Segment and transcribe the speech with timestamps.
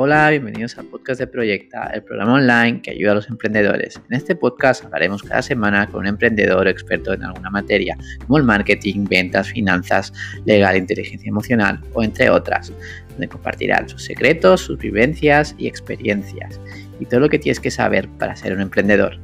[0.00, 4.00] Hola, bienvenidos al podcast de Proyecta, el programa online que ayuda a los emprendedores.
[4.08, 8.44] En este podcast hablaremos cada semana con un emprendedor experto en alguna materia, como el
[8.44, 10.12] marketing, ventas, finanzas,
[10.44, 12.72] legal, inteligencia emocional o entre otras,
[13.10, 16.60] donde compartirán sus secretos, sus vivencias y experiencias
[17.00, 19.18] y todo lo que tienes que saber para ser un emprendedor.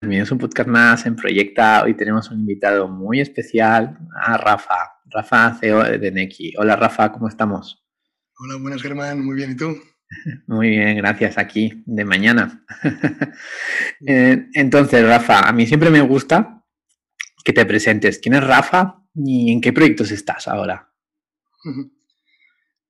[0.00, 1.84] Bienvenidos a un podcast más en Proyecta.
[1.84, 4.91] Hoy tenemos un invitado muy especial, a Rafa.
[5.12, 6.54] Rafa, CEO de Neki.
[6.56, 7.84] Hola Rafa, ¿cómo estamos?
[8.38, 9.76] Hola, buenas Germán, muy bien, ¿y tú?
[10.46, 12.64] Muy bien, gracias, aquí de mañana.
[14.04, 16.64] Eh, entonces, Rafa, a mí siempre me gusta
[17.44, 18.18] que te presentes.
[18.18, 20.92] ¿Quién es Rafa y en qué proyectos estás ahora?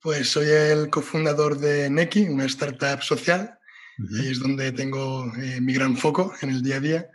[0.00, 3.58] Pues soy el cofundador de Neki, una startup social.
[4.18, 7.10] Ahí es donde tengo eh, mi gran foco en el día a día.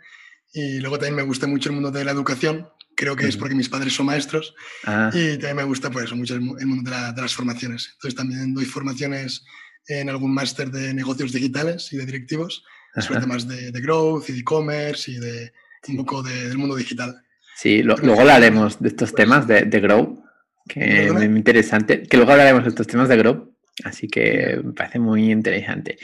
[0.52, 2.68] Y luego también me gusta mucho el mundo de la educación,
[2.98, 5.08] creo que es porque mis padres son maestros ah.
[5.14, 7.90] y también me gusta pues, mucho el, mundo de, las formaciones.
[7.94, 9.44] Entonces también doy formaciones
[9.86, 12.64] en algún máster de negocios digitales y de directivos
[12.96, 15.52] sobre temas de, growth y de e-commerce y de
[15.88, 17.22] un poco del mundo digital.
[17.54, 20.18] Sí, luego hablaremos de estos temas de, de growth,
[20.68, 23.48] que es muy interesante, que luego hablaremos de estos temas de growth,
[23.84, 25.98] así que me parece muy interesante.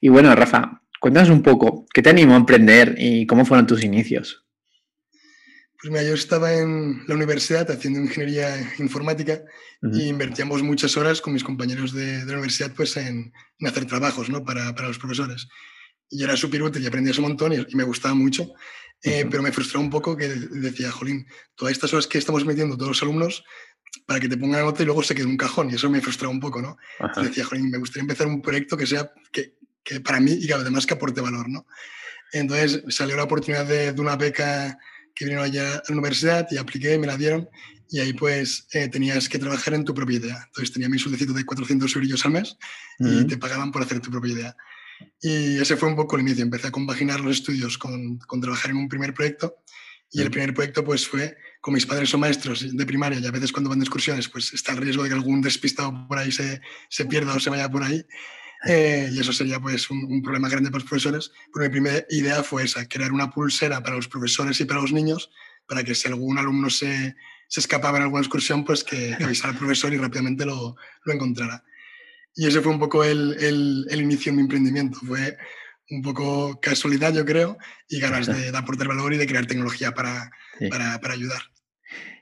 [0.00, 3.84] Y bueno, Rafa, cuéntanos un poco, ¿qué te animó a emprender y cómo fueron tus
[3.84, 4.49] inicios?
[5.80, 9.42] Pues mira, yo estaba en la universidad haciendo ingeniería informática
[9.82, 13.32] y invertíamos muchas horas con mis compañeros de, la universidad pues en,
[13.66, 14.44] hacer trabajos ¿no?
[14.44, 15.48] para, para, los profesores.
[16.10, 18.52] Y era súper útil y aprendías un montón y, me gustaba mucho,
[19.02, 22.76] eh, pero me frustraba un poco que decía, jolín, todas estas horas que estamos metiendo
[22.76, 23.42] todos los alumnos
[24.04, 26.32] para que te pongan nota y luego se quede un cajón y eso me frustraba
[26.32, 26.76] un poco, ¿no?
[27.22, 30.52] decía, jolín, me gustaría empezar un proyecto que sea, que, que para mí y que
[30.52, 31.66] además que aporte valor, ¿no?
[32.32, 34.78] Entonces salió la oportunidad de, de una beca
[35.14, 37.48] que vinieron allá a la universidad y apliqué, me la dieron
[37.90, 40.42] y ahí pues eh, tenías que trabajar en tu propia idea.
[40.46, 42.56] Entonces tenía mi sueldecito de 400 euros al mes
[42.98, 44.56] y te pagaban por hacer tu propia idea.
[45.20, 46.44] Y ese fue un poco el inicio.
[46.44, 49.56] Empecé a compaginar los estudios con, con trabajar en un primer proyecto
[50.12, 53.30] y el primer proyecto pues fue, con mis padres son maestros de primaria y a
[53.30, 56.32] veces cuando van de excursiones pues está el riesgo de que algún despistado por ahí
[56.32, 58.04] se, se pierda o se vaya por ahí.
[58.66, 61.32] Eh, y eso sería pues un, problema grande para los profesores.
[61.52, 64.92] Pero mi primera idea fue esa, crear una pulsera para los profesores y para los
[64.92, 65.30] niños,
[65.66, 67.16] para que si algún alumno se,
[67.48, 71.64] se escapaba en alguna excursión, pues que, avisara al profesor y rápidamente lo, lo, encontrara.
[72.34, 74.98] Y ese fue un poco el, el, inicio de mi emprendimiento.
[75.00, 75.36] Fue
[75.90, 79.92] un poco casualidad, yo creo, y ganas de, de aportar valor y de crear tecnología
[79.92, 80.30] para,
[80.70, 81.42] para, para ayudar.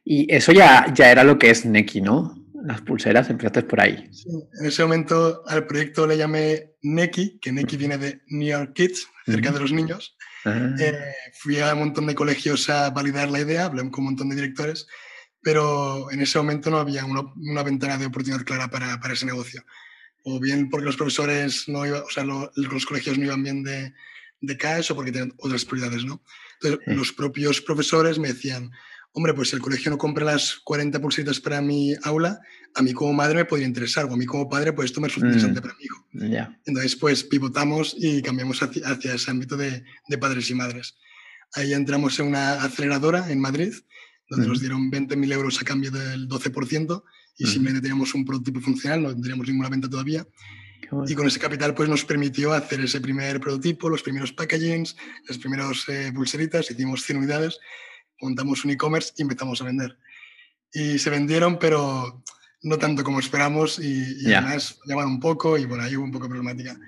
[0.05, 2.38] Y eso ya, ya era lo que es Neki, ¿no?
[2.65, 4.11] Las pulseras, empezaste por ahí.
[4.61, 9.09] en ese momento al proyecto le llamé Neki, que Neki viene de New York Kids,
[9.25, 10.17] cerca de los niños.
[10.45, 10.75] Ah.
[10.79, 14.29] Eh, fui a un montón de colegios a validar la idea, hablé con un montón
[14.29, 14.87] de directores,
[15.43, 19.65] pero en ese momento no había una, ventana de oportunidad clara para, para, ese negocio.
[20.25, 23.93] O bien porque los profesores no iban, o sea, los colegios no iban bien de,
[24.41, 26.23] de cash o porque tenían otras prioridades, ¿no?
[26.61, 28.71] Entonces, los propios profesores me decían,
[29.13, 32.41] hombre, pues el colegio no compra las 40 pulseras para mi aula,
[32.75, 35.09] a mí como madre me podría interesar, o a mí como padre, pues esto me
[35.09, 36.07] resulta interesante mm, para mi hijo.
[36.65, 39.83] Entonces, pues pivotamos y cambiamos hacia, ese ámbito de,
[40.21, 40.97] padres y madres.
[41.55, 43.75] Ahí entramos en una aceleradora en Madrid,
[44.29, 47.03] donde nos dieron 20.000 euros a cambio del 12%,
[47.39, 50.27] y simplemente teníamos un prototipo funcional, no teníamos ninguna venta todavía.
[51.07, 54.97] Y con ese capital pues nos permitió hacer ese primer prototipo, los primeros packagings,
[55.29, 57.59] las primeras eh, pulseritas, hicimos 100 unidades
[58.21, 59.99] montamos un e-commerce y empezamos a vender.
[60.73, 62.23] Y se vendieron, pero
[62.63, 66.25] no tanto como esperamos y, además llaman un poco y bueno, ahí hubo un poco
[66.25, 66.79] de problemática.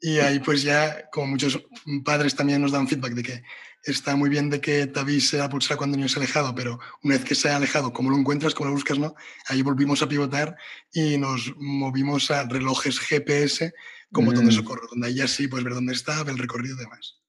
[0.00, 1.60] Y ahí pues ya, como muchos
[2.04, 3.42] padres también nos dan feedback de que
[3.84, 6.54] está muy bien de que te avise la pulsera cuando el niño se ha alejado,
[6.54, 8.54] pero una vez que se ha alejado, ¿cómo lo encuentras?
[8.54, 8.98] ¿Cómo lo buscas?
[8.98, 9.14] ¿no?
[9.46, 10.56] Ahí volvimos a pivotar
[10.92, 13.72] y nos movimos a relojes GPS
[14.12, 14.56] como botón de mm.
[14.56, 17.20] socorro, donde ahí ya sí puedes ver dónde está, ver el recorrido y demás.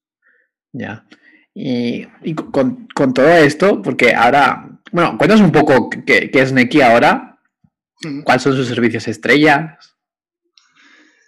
[0.72, 1.06] Ya.
[1.54, 7.38] Y, con, todo esto, porque ahora, bueno, cuéntanos un poco qué, es Neki ahora,
[8.24, 9.90] cuáles son sus servicios estrellas.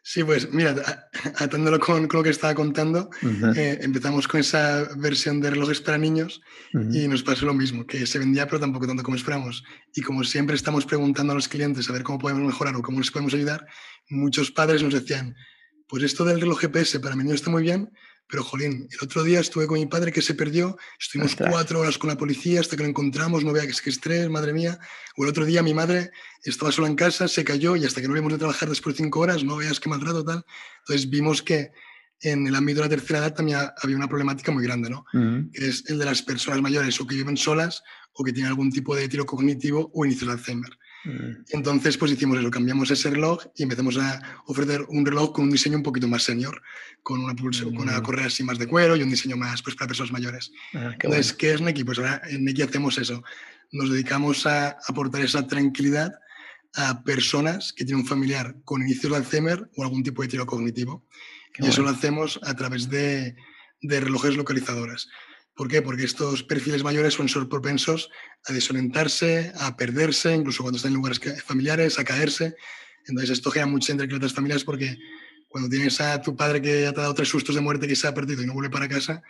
[0.04, 0.74] Sí, pues mira,
[1.38, 3.08] atándolo con, lo que estaba contando,
[3.56, 6.40] eh, empezamos con esa versión de relojes para niños
[6.90, 9.62] y nos pasó lo mismo, que se vendía pero tampoco tanto como esperamos.
[9.94, 12.98] Y como siempre estamos preguntando a los clientes a ver cómo podemos mejorar o cómo
[12.98, 13.66] les podemos ayudar,
[14.08, 15.36] muchos padres nos decían,
[15.86, 17.90] pues esto del reloj GPS para mi niño está muy bien,
[18.26, 21.98] pero, jolín, el otro día estuve con mi padre que se perdió, estuvimos cuatro horas
[21.98, 24.78] con la policía hasta que lo encontramos, no vea que es que estrés, madre mía.
[25.16, 26.10] O el otro día mi madre
[26.42, 29.04] estaba sola en casa, se cayó y hasta que no vimos de trabajar después de
[29.04, 30.46] cinco horas, no veas qué maltrato tal.
[30.80, 31.72] Entonces vimos que
[32.20, 35.04] en el ámbito de la tercera edad también había una problemática muy grande, ¿no?
[35.52, 37.82] Que es el de las personas mayores o que viven solas
[38.14, 40.70] o que tienen algún tipo de tiro cognitivo o inicio de Alzheimer.
[41.04, 41.44] Mm.
[41.50, 45.50] Entonces, pues hicimos eso, cambiamos ese reloj y empezamos a ofrecer un reloj con un
[45.50, 46.62] diseño un poquito más senior,
[47.02, 48.02] con una, con una mm.
[48.02, 50.52] correa así más de cuero y un diseño más pues, para personas mayores.
[50.75, 51.84] Ah, Entonces, ¿qué es Neki?
[51.84, 53.22] Pues ahora en Neki hacemos eso.
[53.72, 56.12] Nos dedicamos a aportar esa tranquilidad
[56.75, 60.46] a personas que tienen un familiar con inicios de Alzheimer o algún tipo de tiro
[60.46, 61.06] cognitivo.
[61.58, 63.37] y eso lo hacemos a través de,
[63.82, 65.08] de relojes localizadores.
[65.54, 65.82] ¿Por qué?
[65.82, 68.10] Porque estos perfiles mayores son propensos
[68.46, 72.56] a desorientarse, a perderse, incluso cuando están en lugares familiares, a caerse.
[73.06, 74.99] Entonces esto genera mucha tranquilidad las familias porque
[75.49, 77.96] cuando tienes a tu padre que ya te ha dado tres sustos de muerte que
[77.96, 79.22] se ha perdido y no vuelve para casa,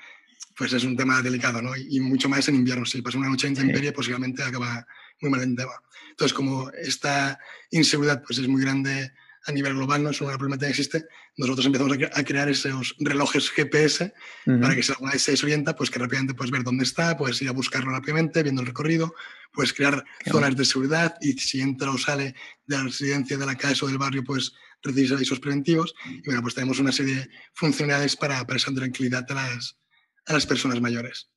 [0.56, 1.76] pues es un tema delicado, ¿no?
[1.76, 2.84] Y, mucho más en invierno.
[2.84, 4.86] Si pasa una noche en intemperie, posiblemente acaba
[5.20, 5.72] muy mal en tema.
[6.10, 7.38] Entonces, como esta
[7.70, 9.12] inseguridad pues es muy grande
[9.46, 11.06] a nivel global, no es una problemática que existe,
[11.36, 14.12] nosotros empezamos a, crear esos relojes GPS
[14.44, 17.40] para que si alguna vez se desorienta, pues que rápidamente puedes ver dónde está, puedes
[17.42, 19.14] ir a buscarlo rápidamente, viendo el recorrido,
[19.52, 22.34] puedes crear zonas de seguridad y si entra o sale
[22.66, 24.52] de la residencia, de la casa o del barrio, pues
[24.82, 25.94] recibir avisos preventivos.
[26.06, 29.78] Y bueno, pues tenemos una serie de funcionalidades para, para esa tranquilidad a las,
[30.26, 31.30] a las personas mayores.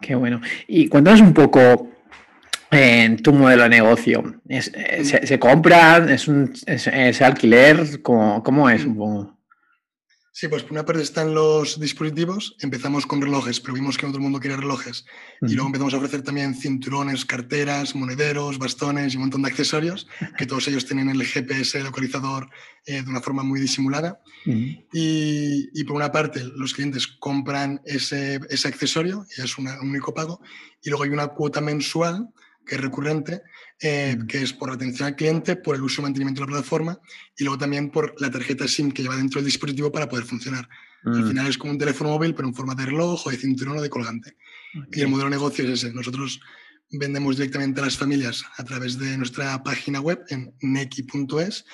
[0.00, 0.40] Qué bueno.
[0.66, 1.90] Y cuéntanos un poco
[2.70, 4.40] en tu modelo de negocio?
[4.48, 6.08] ¿Es, eh, se, se, compran?
[6.08, 8.02] ¿Es, un, es, alquiler?
[8.02, 8.86] ¿Cómo, ¿Cómo, es?
[10.38, 12.54] Sí, pues por una parte están los dispositivos.
[12.60, 15.04] Empezamos con relojes, pero vimos que todo el mundo quería relojes.
[15.42, 20.06] Y luego empezamos a ofrecer también cinturones, carteras, monederos, bastones y un montón de accesorios,
[20.36, 22.48] que todos ellos tienen el GPS localizador
[22.86, 24.20] eh, de una forma muy disimulada.
[24.46, 30.14] y, y, por una parte, los clientes compran ese, ese accesorio, y es un único
[30.14, 30.40] pago,
[30.80, 32.28] y luego hay una cuota mensual
[32.68, 33.42] que es recurrente,
[33.80, 37.00] eh, que es por atención al cliente, por el uso y mantenimiento de la plataforma
[37.36, 40.68] y luego también por la tarjeta SIM que lleva dentro del dispositivo para poder funcionar.
[41.04, 41.28] Al mm.
[41.28, 43.82] final es como un teléfono móvil, pero en forma de reloj o de cinturón o
[43.82, 44.36] de colgante.
[44.92, 45.92] Y el modelo de negocio es ese.
[45.92, 46.40] Nosotros
[46.90, 51.64] vendemos directamente a las familias a través de nuestra página web en neki.es.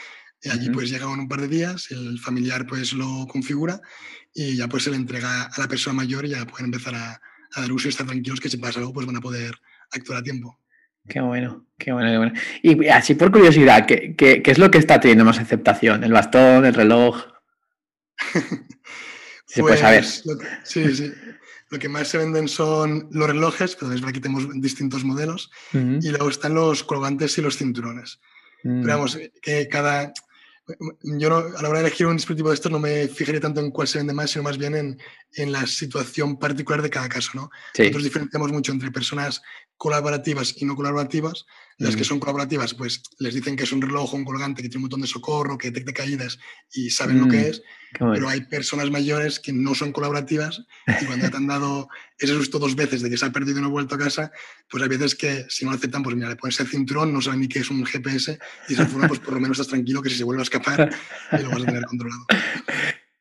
[0.51, 3.81] Allí pues llega en un par de días, el familiar pues lo configura
[4.35, 7.13] y ya pues se le entrega a la persona mayor y ya pueden empezar a,
[7.55, 9.59] a dar uso y estar tranquilos que si pasa algo pues van a poder
[9.91, 10.61] actuar a tiempo.
[11.09, 12.33] Qué bueno, qué bueno, qué bueno.
[12.63, 16.03] Y así por curiosidad, ¿qué, qué, qué es lo que está teniendo más aceptación?
[16.03, 17.27] ¿El bastón, el reloj?
[19.47, 20.05] se puede saber.
[20.25, 21.13] Pues, sí, sí.
[21.71, 25.51] Lo que más se venden son los relojes, pero desde aquí tenemos distintos modelos.
[25.73, 28.21] Y luego están los colgantes y los cinturones.
[28.63, 28.87] Pero mm.
[28.87, 30.13] vamos, que cada,
[31.03, 33.61] yo no, a la hora de elegir un dispositivo de estos no me fijaría tanto
[33.61, 34.99] en cuál se vende más, sino más bien en,
[35.33, 37.33] en la situación particular de cada caso.
[37.35, 37.51] ¿no?
[37.77, 39.43] Nosotros diferenciamos mucho entre personas
[39.77, 41.45] colaborativas y no colaborativas.
[41.79, 44.85] Las que son colaborativas, pues les dicen que es un reloj un colgante que tiene
[44.85, 46.39] un botón de socorro, que detecta caídas
[46.73, 47.63] y saben lo que mm, es.
[47.99, 50.63] Pero hay personas mayores que no son colaborativas
[51.01, 51.89] y cuando ya te han dado
[52.19, 54.33] ese susto dos veces de que se ha perdido y no ha vuelto a casa,
[54.69, 57.21] pues hay veces que si no lo aceptan, pues mira, le pones el cinturón, no
[57.21, 58.39] saben ni qué es un GPS
[58.69, 60.45] y de esa forma, pues por lo menos estás tranquilo que si se vuelve a
[60.45, 60.91] escapar,
[61.33, 62.27] lo vas a tener controlado.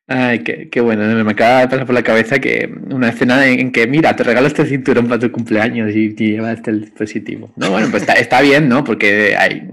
[0.05, 3.87] Ay, qué, bueno, me acaba de pasar por la cabeza que una escena en, que,
[3.87, 7.53] mira, te regalo este cinturón para tu cumpleaños y, te llevas este dispositivo.
[7.55, 8.83] No, bueno, pues está, bien, ¿no?
[8.83, 9.69] Porque hay,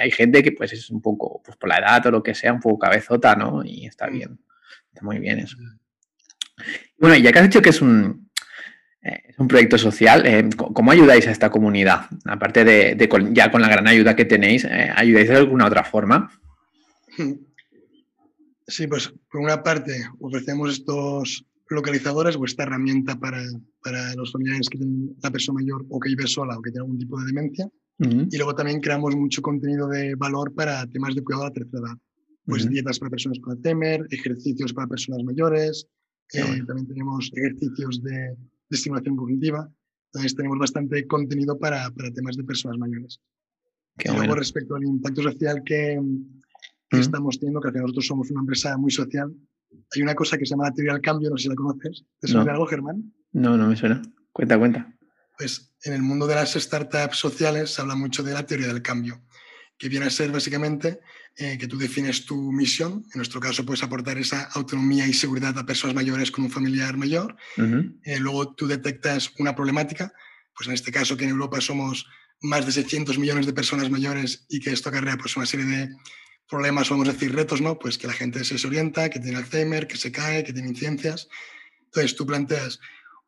[0.00, 2.52] hay, gente que pues es un poco, pues por la edad o lo que sea,
[2.52, 3.62] un poco cabezota, ¿no?
[3.62, 4.38] Y está bien,
[4.88, 5.58] está muy bien eso.
[6.98, 8.30] Bueno, ya que has dicho que es un,
[9.02, 12.06] eh, es un proyecto social, eh, ¿cómo ayudáis a esta comunidad?
[12.24, 16.30] Aparte de, ya con la gran ayuda que tenéis, eh, ¿ayudáis de alguna otra forma?
[18.66, 23.42] Sí, pues por una parte ofrecemos estos localizadores o esta herramienta para,
[23.82, 26.84] para los familiares que tienen la persona mayor o que vive sola o que tiene
[26.84, 27.68] algún tipo de demencia.
[27.98, 31.78] Y luego también creamos mucho contenido de valor para temas de cuidado a la tercera
[31.86, 31.98] edad.
[32.44, 35.88] Pues dietas para personas con Alzheimer, ejercicios para personas mayores,
[36.34, 38.36] eh, también tenemos ejercicios de, de,
[38.70, 39.68] estimulación cognitiva.
[40.12, 43.18] Entonces tenemos bastante contenido para, para temas de personas mayores.
[44.04, 45.98] y luego respecto al impacto social que,
[46.96, 49.32] que estamos teniendo, que nosotros somos una empresa muy social.
[49.94, 52.04] Hay una cosa que se llama la teoría del cambio, no sé si la conoces.
[52.20, 53.12] ¿Te suena algo, Germán?
[53.32, 54.02] No, no me suena.
[54.32, 54.94] Cuenta, cuenta.
[55.38, 58.82] Pues en el mundo de las startups sociales se habla mucho de la teoría del
[58.82, 59.22] cambio,
[59.78, 61.00] que viene a ser básicamente
[61.36, 63.04] eh, que tú defines tu misión.
[63.12, 66.96] En nuestro caso, puedes aportar esa autonomía y seguridad a personas mayores con un familiar
[66.96, 67.36] mayor.
[68.02, 70.12] Eh, luego tú detectas una problemática,
[70.54, 72.06] pues en este caso que en Europa somos
[72.40, 75.90] más de 600 millones de personas mayores y que esto acarrea pues, una serie de
[76.48, 77.78] problemas, vamos a decir, retos, ¿no?
[77.78, 81.28] Pues que la gente se desorienta, que tiene Alzheimer, que se cae, que tiene incidencias.
[81.86, 82.80] Entonces tú planteas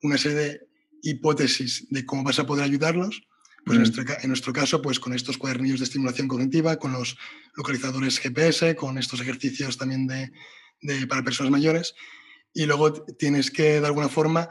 [0.03, 0.69] una serie de
[1.03, 3.23] hipótesis de cómo vas a poder ayudarlos.
[3.65, 7.19] Pues en, nuestro, en, nuestro, caso, pues con estos cuadernillos de estimulación cognitiva, con los
[7.55, 10.31] localizadores GPS, con estos ejercicios también de,
[10.81, 11.95] de para personas mayores.
[12.55, 14.49] Y luego tienes que, de alguna forma,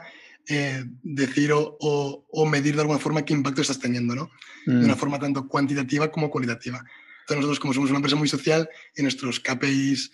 [0.50, 4.30] eh, decir o, medir de alguna forma qué impacto estás teniendo, ¿no?
[4.64, 4.98] De una mm.
[4.98, 6.82] forma tanto cuantitativa como cualitativa.
[7.28, 10.10] Entonces nosotros como somos una empresa muy social, en nuestros KPIs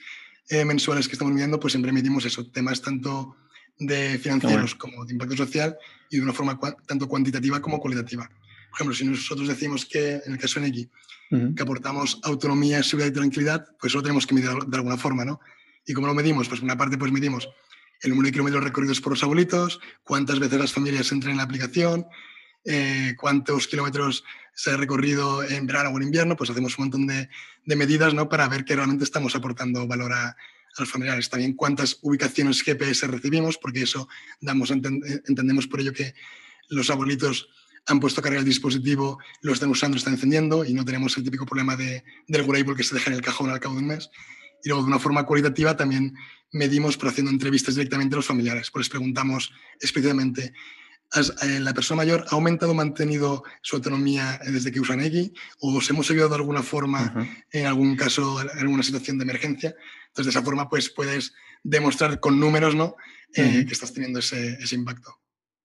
[0.49, 3.37] eh, mensuales que estamos midiendo, pues siempre medimos eso, temas tanto
[3.79, 5.77] de financieros como de impacto social
[6.11, 8.29] y de una forma tanto cuantitativa como cualitativa.
[8.29, 10.91] Por ejemplo, si nosotros decimos que, en el caso de Neki,
[11.55, 15.25] que aportamos autonomía, seguridad y tranquilidad, pues eso lo tenemos que medir de alguna forma,
[15.25, 15.41] ¿no?
[15.87, 16.49] ¿Y cómo lo medimos?
[16.49, 17.49] Pues una parte pues medimos
[18.03, 21.45] el número de kilómetros recorridos por los abuelitos, cuántas veces las familias entran en la
[21.45, 22.07] aplicación,
[22.65, 27.07] eh, cuántos kilómetros se ha recorrido en verano o en invierno, pues hacemos un montón
[27.07, 27.29] de,
[27.65, 28.29] de medidas ¿no?
[28.29, 30.37] para ver que realmente estamos aportando valor a,
[30.79, 31.31] los familiares.
[31.31, 34.09] También cuántas ubicaciones GPS recibimos, porque eso
[34.41, 36.15] damos, entendemos por ello que
[36.69, 37.49] los abuelitos
[37.87, 41.17] han puesto a cargar el dispositivo, lo están usando, lo están encendiendo y no tenemos
[41.17, 43.83] el típico problema de, del wearable que se deja en el cajón al cabo de
[43.83, 44.11] un mes.
[44.63, 46.15] Y luego, de una forma cualitativa, también
[46.51, 48.71] medimos por haciendo entrevistas directamente a los familiares.
[48.71, 50.53] Pues les preguntamos especialmente, eh,
[51.61, 55.33] ¿la persona mayor ha aumentado o mantenido su autonomía desde que usan EGI?
[55.61, 59.75] ¿O os hemos ayudado de alguna forma en algún caso, en alguna situación de emergencia?
[60.09, 62.97] Entonces, de esa forma, pues puedes demostrar con números ¿no?
[63.35, 65.21] Eh, que estás teniendo ese, ese impacto.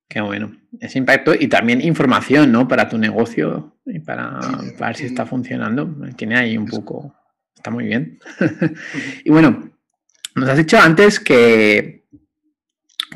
[0.07, 0.55] Qué bueno.
[0.79, 2.67] Ese impacto y también información, ¿no?
[2.67, 4.39] Para tu negocio y para,
[4.77, 5.95] para ver si está funcionando.
[6.15, 7.15] Tiene ahí un poco
[7.59, 8.19] Está muy bien.
[9.25, 9.69] y bueno,
[10.33, 11.98] nos has dicho antes que,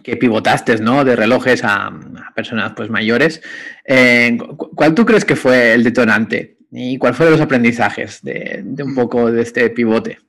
[0.04, 1.04] que pivotaste, ¿no?
[1.06, 1.92] De relojes a,
[2.36, 3.42] personas pues mayores.
[3.86, 6.58] Eh, ¿Cuál tú crees que fue el detonante?
[6.72, 8.96] ¿Y cuál fueron los aprendizajes de, un mm.
[8.96, 10.20] poco de este pivote?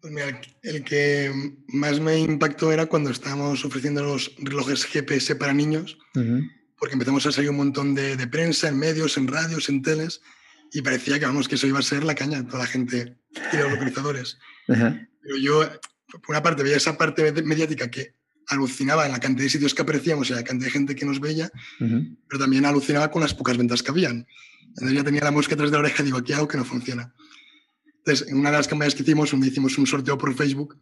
[0.00, 1.30] Pues mira, el que
[1.68, 5.98] más me impactó era cuando estábamos ofreciendo los relojes GPS para niños,
[6.78, 10.22] porque empezamos a salir un montón de, de, prensa en medios, en radios, en teles,
[10.72, 13.16] y parecía que, vamos, que eso iba a ser la caña de toda la gente
[13.52, 14.38] y los localizadores.
[14.66, 15.68] Pero yo,
[16.10, 18.14] por una parte, veía esa parte mediática que
[18.48, 21.20] alucinaba en la cantidad de sitios que aparecíamos y la cantidad de gente que nos
[21.20, 24.26] veía, pero también alucinaba con las pocas ventas que habían.
[24.68, 26.64] Entonces ya tenía la mosca atrás de la oreja y digo, aquí hago que no
[26.64, 27.14] funciona.
[27.98, 30.78] Entonces, en una de las campañas que hicimos, hicimos un sorteo por Facebook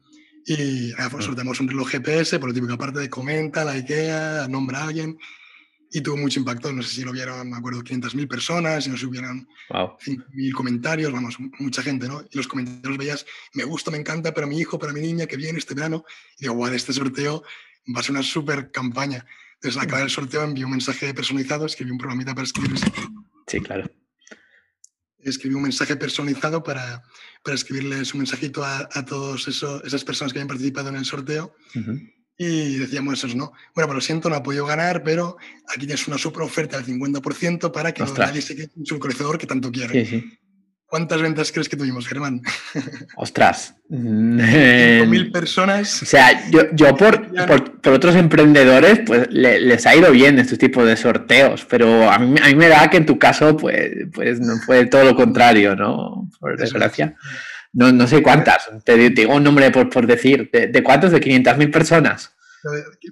[0.46, 4.80] y pues, sorteamos un reloj GPS, por lo típico, aparte de comenta, la IKEA, nombra
[4.80, 5.18] a alguien,
[5.90, 6.72] y tuvo mucho impacto.
[6.72, 9.96] No sé si lo vieron, me acuerdo, 500.000 personas, y nos subieron wow.
[9.98, 12.22] 5.000 comentarios, vamos, mucha gente, ¿no?
[12.30, 15.36] Y los comentarios veías, me gusta, me encanta, para mi hijo, para mi niña que
[15.36, 16.04] viene este verano.
[16.38, 17.42] Y digo, guau, este sorteo
[17.94, 19.24] va a ser una súper campaña.
[19.54, 22.78] Entonces, al acabar el sorteo, envié un mensaje personalizado, escribí un programita para escribir.
[23.46, 23.90] Sí, claro.
[25.18, 27.02] Escribí un mensaje personalizado para,
[27.42, 31.56] para escribirles un mensajito a, a todas esas personas que habían participado en el sorteo.
[32.40, 33.52] Y decíamos eso, ¿no?
[33.74, 36.86] Bueno, pues lo siento, no ha podido ganar, pero aquí tienes una super oferta del
[36.86, 40.04] 50% para que nadie se quede su coleccionador que tanto quiere.
[40.04, 40.38] Sí, sí.
[40.88, 42.40] ¿Cuántas ventas crees que tuvimos, Germán?
[43.16, 43.74] Ostras.
[43.90, 46.02] 5.000 personas.
[46.02, 47.28] O sea, yo, yo por,
[47.82, 52.40] por, otros emprendedores, pues les ha ido bien estos tipos de sorteos, pero a mí,
[52.42, 55.76] a mí me da que en tu caso, pues, pues no fue todo lo contrario,
[55.76, 56.30] ¿no?
[56.40, 57.16] Por desgracia.
[57.72, 60.50] No, no sé cuántas, te, digo un nombre por, por decir.
[60.52, 61.12] ¿De, de cuántos?
[61.12, 62.32] ¿De 500.000 personas?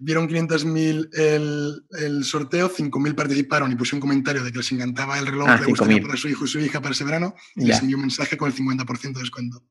[0.01, 5.19] Vieron 500.000 el, el sorteo, 5.000 participaron y puse un comentario de que les encantaba
[5.19, 7.97] el reloj ah, para su hijo y su hija para ese verano y les envió
[7.97, 9.63] un mensaje con el 50% de descuento.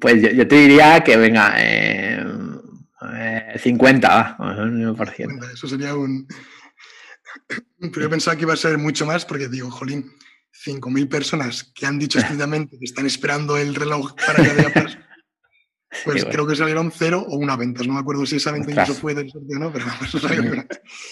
[0.00, 2.24] Pues yo, te diría que venga, eh,
[3.58, 5.12] 50, eh, va,
[5.52, 6.26] Eso sería un...
[7.80, 10.12] Pero yo pensaba que iba a ser mucho más porque digo, jolín,
[10.52, 14.98] 5.000 personas que han dicho escritamente que están esperando el reloj para que haya paso,
[16.04, 17.82] pues creo que salieron cero o una venta.
[17.84, 20.52] No me acuerdo si esa venta incluso fue del sorteo o no, pero no, salió
[20.52, 20.66] una.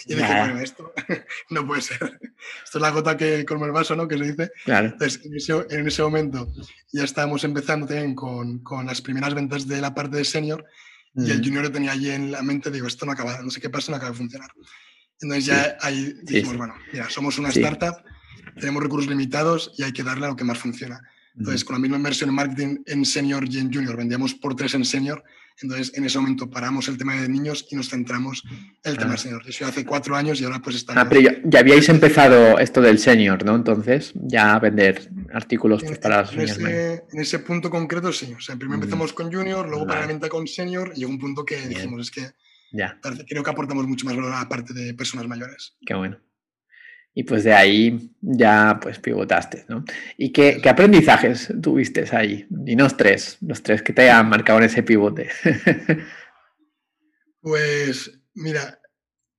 [0.06, 0.92] Y dije, bueno, esto
[1.50, 2.20] no puede ser.
[2.64, 4.06] Esto es la gota que colma el vaso, ¿no?
[4.06, 4.52] Que se dice.
[4.66, 5.20] Entonces,
[5.70, 6.52] en ese, momento
[6.92, 10.64] ya estábamos empezando también con, con, las primeras ventas de la parte de senior
[11.14, 13.68] y el junior tenía allí en la mente, digo, esto no acaba, no sé qué
[13.68, 14.50] pasa, no acaba de funcionar.
[15.20, 17.96] Entonces ya ahí dijimos, bueno, mira, somos una startup
[18.58, 21.00] tenemos recursos limitados y hay que darle a lo que más funciona.
[21.36, 24.74] Entonces, con la misma inversión en marketing en senior y en junior, vendíamos por tres
[24.74, 25.22] en senior.
[25.62, 28.42] Entonces, en ese momento paramos el tema de niños y nos centramos
[28.82, 29.16] en el tema ah.
[29.16, 29.42] senior.
[29.46, 31.02] Eso hace cuatro años y ahora pues estamos...
[31.02, 33.56] Ah, pero ya, habíais empezado esto del senior, ¿no?
[33.56, 38.34] Entonces, ya vender artículos pues, para en ese, en ese punto concreto, sí.
[38.36, 41.18] O sea, primero empezamos con junior, luego para la venta con senior y llegó un
[41.18, 42.30] punto que dijimos, es que
[42.72, 42.98] ya.
[43.28, 45.74] creo que aportamos mucho más valor a la parte de personas mayores.
[45.84, 46.18] Qué bueno.
[47.12, 49.84] Y pues de ahí ya pues pivotaste, ¿no?
[50.16, 52.46] ¿Y qué, qué aprendizajes tuviste ahí?
[52.48, 55.28] Dinos tres, los tres que te hayan marcado en ese pivote.
[57.40, 58.80] pues mira,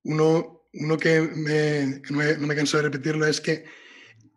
[0.04, 3.66] uno, uno que, me, no me canso de repetirlo es que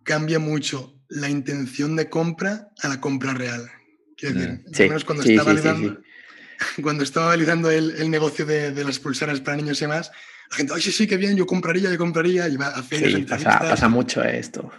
[0.04, 3.70] cambia mucho la intención de compra a la compra real.
[4.16, 6.02] Quiero decir, mm, cuando, estaba validando,
[6.82, 10.12] cuando estaba validando el, el negocio de, de, las pulseras para niños y más,
[10.50, 13.12] la gente, ay, sí, sí, qué bien, yo compraría, yo compraría, y va a ferias.
[13.12, 14.70] Sí, pasa, pasa, mucho esto.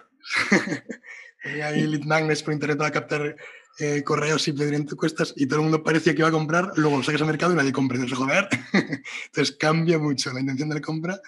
[1.63, 3.36] Ahí lead magnets por internet para captar
[3.77, 6.98] eh, correos y pedir encuestas y todo el mundo parecía que iba a comprar, luego
[6.98, 7.98] lo sacas al mercado y nadie compra.
[7.98, 8.48] Entonces, joder,
[9.25, 11.19] entonces cambia mucho la intención de la compra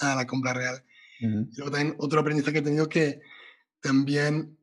[0.00, 0.84] a la compra real.
[1.18, 1.26] Y
[1.56, 3.20] luego también otro aprendizaje que he tenido que
[3.80, 4.58] también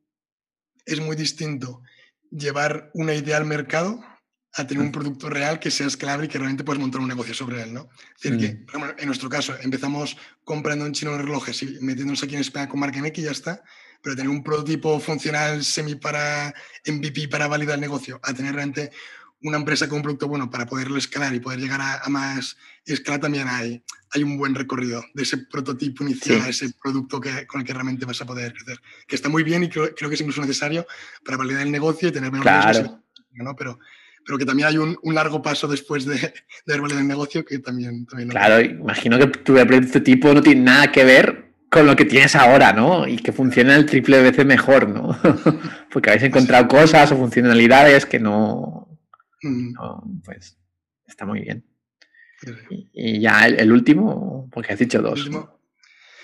[0.86, 1.82] es muy distinto
[2.30, 4.00] llevar una idea al mercado
[4.56, 7.34] a tener un producto real que sea escalable y que realmente puedes montar un negocio
[7.34, 7.88] sobre él, ¿no?
[8.16, 12.34] Es decir, que, ejemplo, en nuestro caso, empezamos comprando en chino relojes y metiéndonos aquí
[12.34, 13.62] en España con marca MX y ya está,
[14.00, 16.54] pero tener un prototipo funcional semi para
[16.86, 18.92] MVP para validar el negocio, a tener realmente
[19.42, 22.56] una empresa con un producto bueno para poderlo escalar y poder llegar a, más
[22.86, 23.82] escala también hay,
[24.12, 27.74] hay un buen recorrido de ese prototipo inicial a ese producto que, con el que
[27.74, 28.80] realmente vas a poder crecer.
[29.06, 30.86] Que está muy bien y creo, creo que es incluso necesario
[31.24, 33.02] para validar el negocio y tener menos claro.
[33.32, 33.56] ¿no?
[33.56, 33.78] Pero,
[34.24, 36.16] pero que también hay un, un largo paso después de,
[36.66, 38.06] de haber el negocio que también...
[38.06, 42.04] también claro, imagino que tu este tipo no tiene nada que ver con lo que
[42.04, 43.08] tienes ahora, ¿no?
[43.08, 45.18] Y que funciona el triple veces mejor, ¿no?
[45.92, 49.00] Porque habéis encontrado cosas o funcionalidades que no,
[49.42, 50.20] mm.
[50.24, 50.56] pues
[51.06, 51.64] está muy bien.
[52.92, 55.30] Y, ya el, último, porque has dicho dos.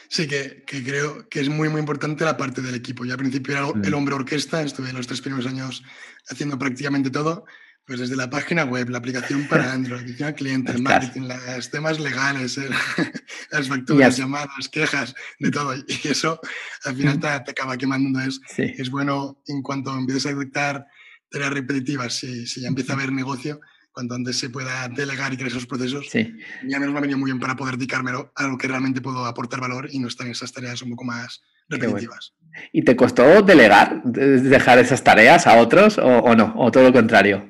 [0.09, 3.05] Sí, que, que, creo que es muy, muy importante la parte del equipo.
[3.05, 3.95] Yo al principio era el mm.
[3.95, 5.83] hombre orquesta, estuve los tres primeros años
[6.29, 7.47] haciendo prácticamente todo,
[7.87, 11.29] pues desde la página web, la aplicación para Android, la atención al cliente, el marketing,
[11.57, 12.61] los temas legales,
[13.51, 15.75] las facturas, llamadas, quejas, de todo.
[15.77, 16.41] Y eso
[16.85, 18.21] al final te, acaba quemando.
[18.21, 20.87] Es, es bueno en cuanto empieces a detectar
[21.31, 23.61] tareas repetitivas, si, si ya empieza a haber negocio,
[23.93, 26.33] cuanto antes se pueda delegar y crear esos procesos, sí.
[26.67, 29.25] ya menos me ha venido muy bien para poder dedicarme a lo que realmente puedo
[29.27, 32.35] aportar valor y no estar en esas tareas un poco más repetitivas.
[32.73, 36.53] ¿Y te costó delegar, dejar esas tareas a otros o, o no?
[36.57, 37.50] ¿O todo lo contrario?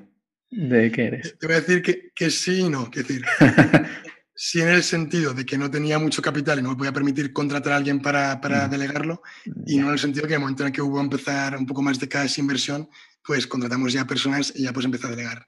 [0.50, 1.38] De qué eres.
[1.38, 2.90] Te voy a decir que, que sí y no.
[2.92, 3.24] Es decir,
[4.34, 7.32] sí en el sentido de que no tenía mucho capital y no me podía permitir
[7.32, 8.70] contratar a alguien para, para mm.
[8.70, 9.22] delegarlo,
[9.66, 11.56] y no en el sentido que en el momento en el que hubo a empezar
[11.56, 12.88] un poco más de cash inversión,
[13.24, 15.46] pues contratamos ya personas y ya pues empecé a delegar.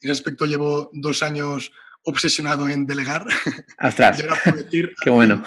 [0.00, 3.24] En ese aspecto llevo dos años obsesionado en delegar.
[3.80, 4.22] Ostras,
[5.02, 5.42] qué bueno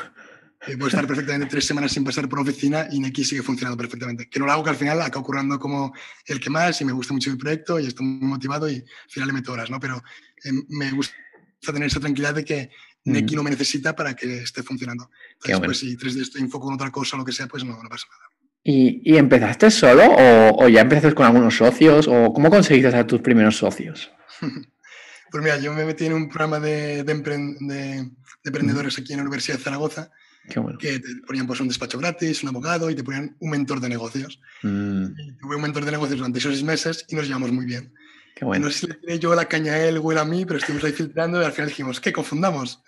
[0.75, 4.27] puedo estar perfectamente tres semanas sin pasar por oficina y Neki sigue funcionando perfectamente.
[4.29, 5.93] Que no lo hago que al final acaba ocurriendo como
[6.25, 9.09] el que más y me gusta mucho mi proyecto y estoy muy motivado y al
[9.09, 9.79] final le meto horas, ¿no?
[9.79, 9.97] Pero
[10.43, 11.13] eh, me gusta
[11.61, 12.69] tener esa tranquilidad de que
[13.05, 15.09] Neki no me necesita para que esté funcionando.
[15.33, 17.63] Entonces, pues si tres días estoy enfoco en otra cosa o lo que sea, pues
[17.63, 18.27] no, no pasa nada.
[18.63, 22.07] ¿Y, y empezaste solo o, o, ya empezaste con algunos socios?
[22.09, 24.11] ¿O cómo conseguiste a tus primeros socios?
[24.41, 28.11] pues mira, yo me metí en un programa de, de, de
[28.43, 30.11] emprendedores aquí en la Universidad de Zaragoza
[30.47, 33.89] que te ponían pues, un despacho gratis, un abogado y te ponían un mentor de
[33.89, 34.39] negocios.
[34.63, 35.05] Mm.
[35.39, 37.93] tuve un mentor de negocios durante esos seis meses y nos llevamos muy bien.
[38.35, 38.65] Qué bueno.
[38.65, 40.59] No sé si le tiré yo la caña a él o él a mí, pero
[40.59, 42.83] estuvimos ahí filtrando y al final dijimos, ¿qué confundamos?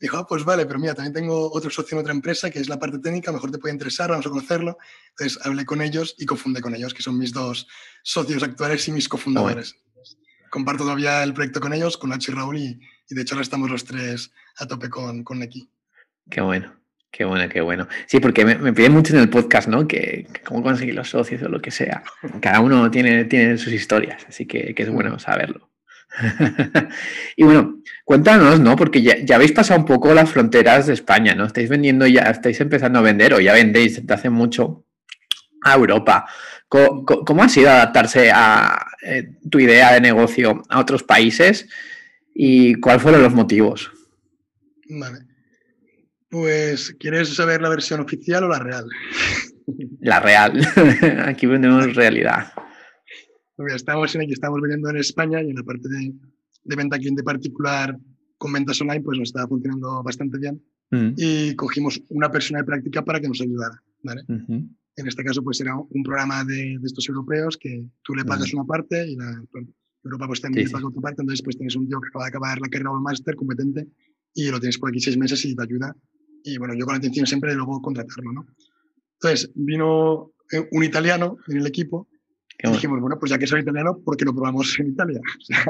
[0.00, 2.68] Dijo, ah, pues vale, pero mira, también tengo otro socio en otra empresa que es
[2.68, 4.78] la parte técnica, mejor te puede interesar, vamos a conocerlo.
[5.10, 7.68] Entonces hablé con ellos y confundé con ellos, que son mis dos
[8.02, 9.76] socios actuales y mis cofundadores.
[10.50, 13.70] Comparto todavía el proyecto con ellos, con Nacho y Raúl, y, de hecho ahora estamos
[13.70, 15.68] los tres a tope con, con Neki.
[16.30, 16.74] Qué bueno.
[17.16, 17.86] Qué bueno, qué bueno.
[18.06, 19.86] Sí, porque me, piden mucho en el podcast, ¿no?
[19.86, 22.02] Que, cómo conseguir los socios o lo que sea.
[22.40, 25.70] Cada uno tiene, tiene sus historias, así que, es bueno saberlo.
[27.36, 28.74] y bueno, cuéntanos, ¿no?
[28.74, 31.44] Porque ya, habéis pasado un poco las fronteras de España, ¿no?
[31.46, 34.84] Estáis vendiendo ya, estáis empezando a vender o ya vendéis desde hace mucho
[35.62, 36.26] a Europa.
[36.66, 41.68] ¿Cómo, ha sido adaptarse a eh, tu idea de negocio a otros países
[42.34, 43.92] y cuáles fueron los motivos?
[44.88, 45.33] Vale.
[46.34, 48.86] Pues, ¿quieres saber la versión oficial o la real?
[50.00, 50.60] La real.
[51.26, 52.52] Aquí vendemos realidad.
[53.68, 56.12] Estamos, en, estamos vendiendo en España y en la parte de,
[56.64, 57.96] de, venta cliente particular
[58.36, 60.60] con ventas online, pues nos estaba funcionando bastante bien.
[60.90, 61.14] Mm.
[61.16, 63.80] Y cogimos una persona de práctica para que nos ayudara.
[64.02, 64.22] ¿vale?
[64.28, 68.52] En este caso, pues era un programa de, de estos europeos que tú le pagas
[68.52, 69.40] una parte y la,
[70.02, 71.22] Europa pues también le paga otra parte.
[71.22, 73.86] Entonces, pues tienes un tío que acaba de acabar la carrera o el máster competente
[74.34, 75.96] y lo tienes por aquí seis meses y te ayuda
[76.44, 78.46] y bueno, yo con la intención siempre de luego contratarlo, ¿no?
[79.14, 82.06] Entonces, vino eh, un italiano en el equipo
[82.62, 85.20] y dijimos, bueno, pues ya que soy italiano, ¿por qué no probamos en Italia?
[85.40, 85.64] O sea,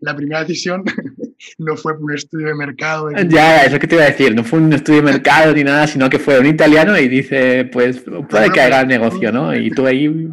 [0.00, 0.84] la primera decisión
[1.58, 3.08] no fue un estudio de mercado.
[3.08, 3.28] De...
[3.28, 5.86] Ya, eso que te iba a decir, no fue un estudio de mercado ni nada,
[5.86, 9.54] sino que fue un italiano y dice, pues puede que haga el negocio, ¿no?
[9.54, 10.28] Y tú ahí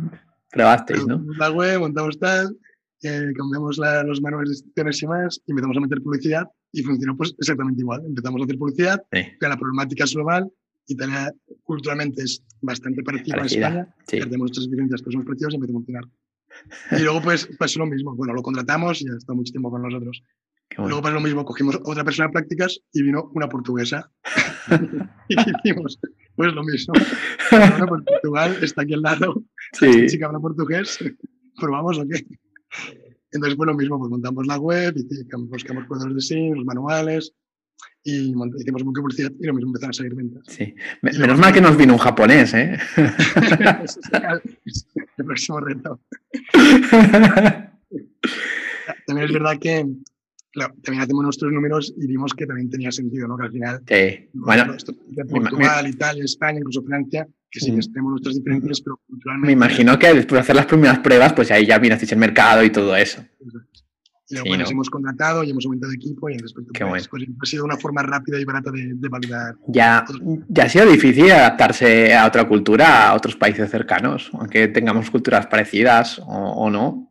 [0.52, 1.24] probasteis, ¿no?
[1.38, 2.56] La web, montamos tal,
[3.02, 7.16] eh, cambiamos los manuales de instrucciones y más, y empezamos a meter publicidad y funcionó
[7.18, 8.04] pues exactamente igual.
[8.06, 10.52] Empezamos a hacer publicidad, que la problemática es global,
[10.88, 14.20] Italia culturalmente es bastante parecida, a España, sí.
[14.20, 16.04] tenemos nuestras diferencias, pero somos preciosos y empezó a funcionar.
[16.92, 19.82] Y luego pues pasó lo mismo, bueno, lo contratamos y ya está mucho tiempo con
[19.82, 20.24] nosotros.
[20.78, 24.12] Luego para lo mismo, cogimos otra persona de prácticas y vino una portuguesa.
[25.28, 26.00] y hicimos,
[26.36, 26.94] pues lo mismo.
[27.52, 29.44] Bueno, pues Portugal está aquí al lado.
[29.74, 30.06] Sí.
[30.06, 31.00] chica habla portugués.
[31.60, 32.24] ¿Probamos o qué?
[33.32, 34.96] Entonces, pues lo mismo, pues montamos la web,
[35.50, 37.34] buscamos cuadros de SIM, los manuales,
[38.04, 40.44] y hicimos mucha publicidad y lo mismo empezaron a salir ventas.
[40.48, 40.74] Sí.
[41.02, 42.78] Menos mal que nos vino un japonés, ¿eh?
[45.18, 46.00] el próximo reto.
[49.06, 49.86] También es verdad que
[50.84, 53.38] también hacemos nuestros números y vimos que también tenía sentido, ¿no?
[53.38, 54.30] Que al final, sí.
[54.34, 54.76] bueno,
[55.08, 59.48] de Portugal, Italia, España, incluso Francia, que sí, que tenemos nuestras diferencias, pero culturalmente...
[59.48, 62.64] Me imagino que después de hacer las primeras pruebas, pues ahí ya mirasteis el mercado
[62.64, 63.24] y todo eso.
[64.32, 67.24] Y sí, nos hemos contratado y hemos aumentado equipo y en respecto Qué pues, pues,
[67.42, 69.56] ha sido una forma rápida y barata de, validar.
[69.68, 70.06] Ya,
[70.48, 75.48] ya ha sido difícil adaptarse a otra cultura, a otros países cercanos, aunque tengamos culturas
[75.48, 77.10] parecidas o no.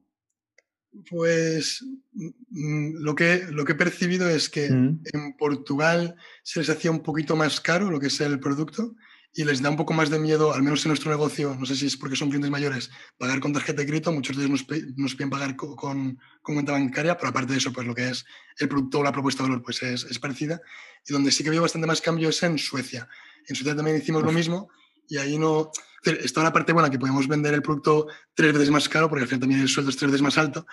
[1.10, 5.00] Pues mm, mm, lo que, lo que he percibido es que mm.
[5.12, 8.94] en Portugal se les hacía un poquito más caro lo que es el producto
[9.38, 11.76] y les da un poco más de miedo, al menos en nuestro negocio, no sé
[11.76, 14.80] si es porque son clientes mayores, pagar con tarjeta de crédito, muchos de ellos nos,
[14.96, 18.26] nos piden pagar con, con, cuenta bancaria, pero aparte de eso, pues lo que es
[18.58, 20.60] el producto o la propuesta de valor pues es, es parecida.
[21.06, 23.08] Y donde sí que veo bastante más cambio es en Suecia.
[23.46, 24.70] En Suecia también hicimos lo mismo
[25.06, 25.70] y ahí no,
[26.02, 29.28] está la parte buena que podemos vender el producto tres veces más caro, porque al
[29.28, 30.66] final también el sueldo es tres veces más alto,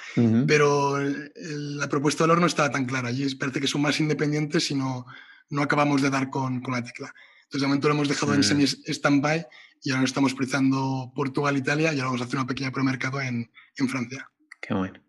[0.47, 3.09] pero la propuesta de valor no está tan clara.
[3.09, 5.05] Allí parece que son más independientes y no,
[5.51, 7.13] no acabamos de dar con, con la tecla.
[7.45, 9.45] Entonces, de momento lo hemos dejado en semi-standby
[9.83, 13.49] y ahora estamos priorizando Portugal, Italia y ahora vamos a hacer una pequeña premercado en,
[13.77, 14.29] en Francia.
[14.61, 14.99] Qué bueno.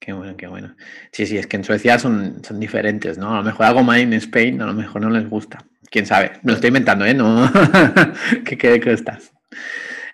[0.00, 0.76] Qué bueno, qué bueno.
[1.12, 3.34] Sí, sí, es que en Suecia son, son diferentes, ¿no?
[3.34, 5.64] A lo mejor algo más en Spain, a lo mejor no les gusta.
[5.90, 6.32] Quién sabe.
[6.42, 7.14] Me lo estoy inventando, ¿eh?
[7.14, 7.50] No.
[8.44, 9.32] ¿Qué, qué, qué estás?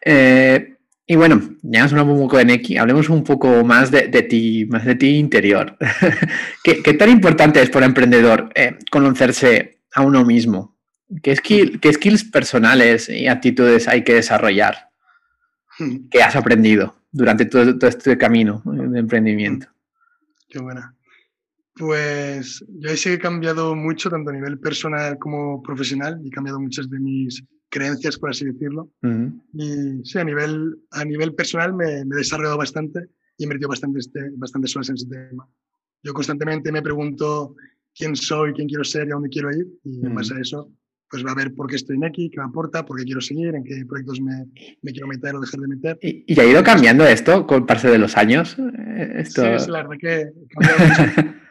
[0.04, 0.74] Eh,
[1.06, 4.64] y bueno, ya hemos hablado un poco de Neki, hablemos un poco más de, ti,
[4.66, 5.76] más de ti interior.
[6.64, 10.73] ¿Qué, tan importante es para emprendedor eh, conocerse a uno mismo?
[11.22, 11.36] ¿Qué,
[11.80, 14.90] ¿Qué, skills personales y actitudes hay que desarrollar?
[16.10, 19.68] ¿Qué has aprendido durante todo, todo este camino de emprendimiento?
[20.48, 20.94] Qué buena.
[21.76, 26.30] Pues yo ahí sí he cambiado mucho, tanto a nivel personal como profesional, y he
[26.30, 28.90] cambiado muchas de mis creencias, por así decirlo.
[29.52, 33.98] Y sí, a nivel, a nivel personal me, he desarrollado bastante y he invertido bastante,
[33.98, 35.48] este, bastantes horas en ese tema.
[36.04, 37.56] Yo constantemente me pregunto
[37.92, 39.66] quién soy, quién quiero ser y a dónde quiero ir.
[39.82, 40.70] Y en base a eso,
[41.10, 43.20] pues va a ver por qué estoy en aquí, qué me aporta, por qué quiero
[43.20, 44.46] seguir, en qué proyectos me,
[44.82, 45.98] me quiero meter o dejar de meter.
[46.02, 48.56] ¿Y, y ha ido cambiando esto con parte de los años?
[48.58, 49.42] Eh, esto...
[49.42, 51.34] Sí, es la verdad que mucho.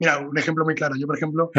[0.00, 0.94] Mira, un ejemplo muy claro.
[0.96, 1.50] Yo, por ejemplo,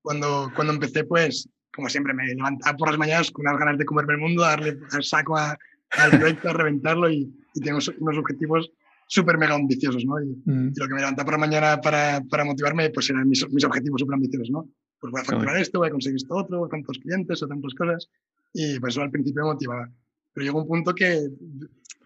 [0.00, 3.84] cuando, cuando empecé, pues como siempre, me levantaba por las mañanas con unas ganas de
[3.84, 8.70] comerme el mundo, darle al saco al proyecto, a reventarlo y, y tengo unos objetivos
[9.06, 10.14] súper mega ambiciosos, ¿no?
[10.44, 10.68] Mm.
[10.68, 13.64] Y, lo que me levantaba por la mañana para, para motivarme, pues eran mis, mis
[13.64, 14.68] objetivos súper ambiciosos, ¿no?
[15.04, 18.08] Pues voy a facturar esto, voy a conseguir esto otro, tantos clientes o tantas cosas.
[18.54, 19.92] Y pues eso al principio me motivaba.
[20.32, 21.28] Pero llegó un punto que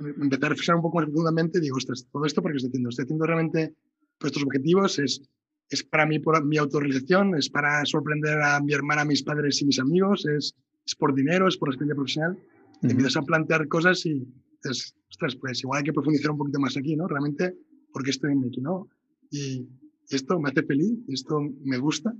[0.00, 2.88] empecé a reflexionar un poco más profundamente y digo, ostras, todo esto porque estoy haciendo,
[2.88, 3.74] estoy haciendo realmente
[4.18, 5.22] pues, estos objetivos, es
[5.70, 9.60] es para mí por mi autorrealización, es para sorprender a mi hermana, a mis padres
[9.60, 12.38] y mis amigos, es, es por dinero, es por experiencia profesional.
[12.80, 14.26] Te empiezas a plantear cosas y
[14.64, 17.06] es, ostras, pues igual hay que profundizar un poquito más aquí, ¿no?
[17.06, 17.54] Realmente,
[17.92, 18.88] ¿por qué estoy en aquí, no?
[19.30, 19.68] Y,
[20.10, 22.14] esto me hace feliz, esto me gusta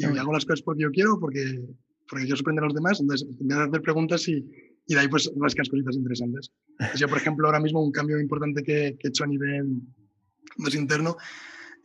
[0.00, 1.60] y hago las cosas porque yo quiero, porque,
[2.08, 4.44] porque yo sorprendo a los demás, entonces empiezo a hacer preguntas y,
[4.86, 6.52] y de ahí pues rascas cositas interesantes.
[6.96, 9.82] yo, por ejemplo, ahora mismo un cambio importante que, que he hecho a nivel
[10.56, 11.16] más interno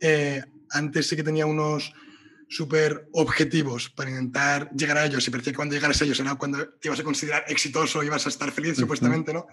[0.00, 1.92] eh, antes sí que tenía unos
[2.48, 6.36] súper objetivos para intentar llegar a ellos y parecía que cuando llegaras a ellos era
[6.36, 9.46] cuando te ibas a considerar exitoso, ibas a estar feliz supuestamente, ¿no?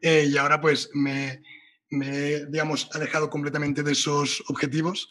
[0.00, 1.42] Eh, y ahora pues me,
[1.90, 5.10] me, digamos, alejado completamente de esos objetivos.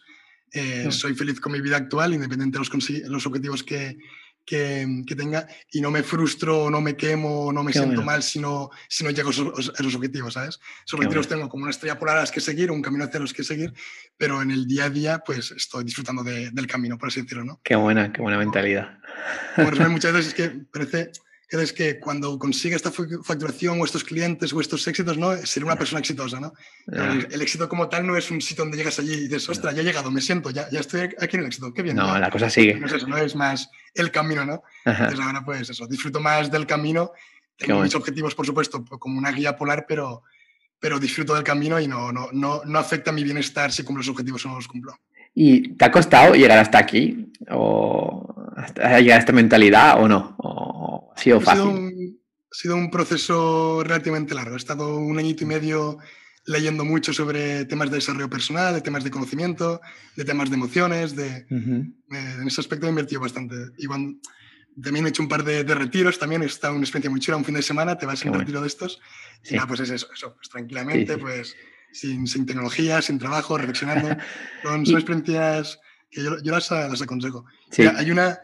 [0.56, 3.98] Eh, soy feliz con mi vida actual, independiente de los, los objetivos que,
[4.46, 8.70] que, tenga y no me frustro, no me quemo, no me siento mal si no,
[8.88, 10.60] si no llego a esos, objetivos, ¿sabes?
[10.86, 13.34] Esos objetivos tengo como una estrella polar a las que seguir, un camino hacia los
[13.34, 13.74] que seguir,
[14.15, 17.60] pero en el día a día pues estoy disfrutando del camino, por así decirlo, ¿no?
[17.63, 19.00] Qué buena, qué buena mentalidad.
[19.89, 21.12] muchas veces es que parece
[21.50, 25.36] es que cuando consiga esta facturación o estos clientes o estos éxitos, ¿no?
[25.38, 26.54] Ser una persona exitosa, ¿no?
[26.88, 29.82] El, éxito como tal no es un sitio donde llegas allí y dices, ostras, ya
[29.82, 31.96] he llegado, me siento, ya, ya estoy aquí en el éxito, qué bien.
[31.96, 32.76] No, la cosa sigue.
[32.76, 34.64] No es eso, no es más el camino, ¿no?
[34.86, 37.12] Entonces ahora pues eso, disfruto más del camino,
[37.58, 40.24] tengo mis objetivos, por supuesto, como una guía polar, pero,
[40.80, 44.10] pero disfruto del camino y no, no, no, no afecta mi bienestar si cumplo los
[44.10, 44.98] objetivos o no los cumplo.
[45.34, 47.32] ¿Y te ha costado llegar hasta aquí?
[47.52, 48.34] ¿O
[48.78, 50.36] llegar a esta mentalidad o no?
[51.15, 52.19] Ha sido fácil?
[52.51, 54.56] Ha sido, un, proceso relativamente largo.
[54.56, 55.97] He estado un añito y medio
[56.45, 59.82] leyendo mucho sobre temas de desarrollo personal, de temas de conocimiento,
[60.15, 63.56] de temas de emociones, de, en ese aspecto he invertido bastante.
[63.78, 64.19] Y cuando,
[64.82, 67.56] también he hecho un par de, retiros, también está una experiencia muy chula, un fin
[67.56, 68.99] de semana te vas en un retiro de estos
[69.49, 71.56] y nada, pues es eso, eso pues tranquilamente, pues
[71.91, 74.10] sin, sin, tecnología, sin trabajo, reflexionando.
[74.63, 75.80] Son, experiencias
[76.12, 77.45] que yo, yo las, las, aconsejo.
[77.78, 78.39] hay una,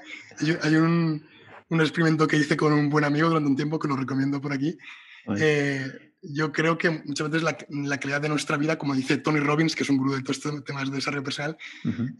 [0.64, 1.26] hay un,
[1.72, 4.54] un, experimento que hice con un buen amigo durante un tiempo que lo recomiendo por
[4.54, 4.78] aquí.
[5.38, 9.40] Eh, yo creo que muchas veces la, la, calidad de nuestra vida, como dice Tony
[9.40, 11.58] Robbins, que es un gurú de todos estos temas de desarrollo personal,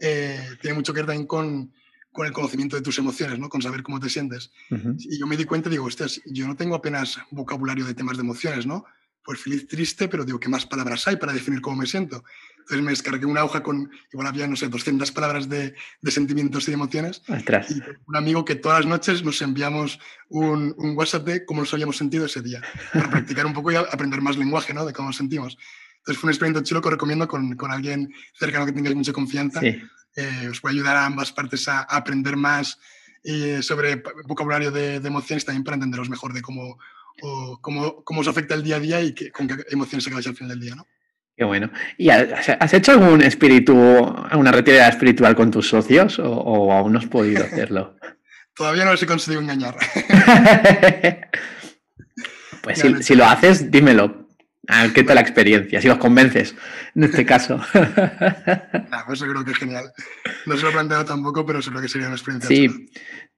[0.00, 1.72] eh, tiene mucho que ver también con,
[2.12, 3.48] con el conocimiento de tus emociones, ¿no?
[3.48, 4.50] con saber cómo te sientes.
[4.98, 8.22] Y yo me di cuenta, digo, hostias, yo no tengo apenas vocabulario de temas de
[8.22, 8.84] emociones, ¿no?
[9.24, 12.24] Pues feliz, triste, pero digo, ¿qué más palabras hay para definir cómo me siento?
[12.62, 16.68] Entonces me descargué una hoja con, igual había, no sé, 200 palabras de, de sentimientos
[16.68, 17.22] y emociones.
[17.70, 19.98] Y un amigo que todas las noches nos enviamos
[20.28, 23.76] un, un, WhatsApp de cómo nos habíamos sentido ese día, para practicar un poco y
[23.76, 24.86] aprender más lenguaje, ¿no?
[24.86, 25.58] De cómo nos sentimos.
[25.98, 29.60] Entonces fue un experimento chulo que recomiendo con, con alguien cercano que tengáis mucha confianza.
[29.62, 32.78] Eh, os puede ayudar a ambas partes a, aprender más
[33.24, 36.78] eh, sobre vocabulario de, emociones también para entenderos mejor de cómo,
[37.60, 40.50] cómo, cómo, os afecta el día a día y con qué emociones acabáis al final
[40.50, 40.86] del día, ¿no?
[41.36, 41.70] Qué bueno.
[41.96, 43.74] ¿Y has hecho algún espíritu,
[44.30, 47.96] alguna retirada espiritual con tus socios o, aún no has podido hacerlo?
[48.54, 49.76] Todavía no les he conseguido engañar.
[52.62, 54.21] pues si, si, lo haces, dímelo,
[54.74, 55.82] Ah, ¿Qué tal la experiencia?
[55.82, 56.54] Si los convences,
[56.94, 57.58] en este caso.
[57.74, 59.92] nah, pues eso creo que es genial.
[60.46, 62.48] No se lo he planteado tampoco, pero seguro que sería una experiencia.
[62.48, 62.88] Sí,